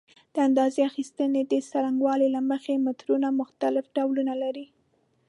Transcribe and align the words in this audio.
د 0.33 0.35
اندازه 0.47 0.79
اخیستنې 0.89 1.41
د 1.51 1.53
څرنګوالي 1.69 2.27
له 2.35 2.41
مخې 2.51 2.73
مترونه 2.87 3.27
مختلف 3.41 3.85
ډولونه 3.95 4.33
لري. 4.43 4.65